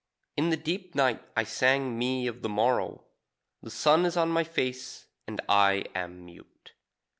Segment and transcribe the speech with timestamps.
[0.35, 3.03] In the deep night I sang me of the morrow;
[3.61, 6.73] The sun is on my face and I am mute.